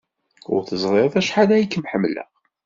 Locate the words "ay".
1.51-1.65